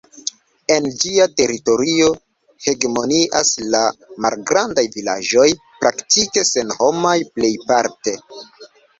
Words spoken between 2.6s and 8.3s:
hegemonias la malgrandaj vilaĝoj, praktike senhomaj plejparte.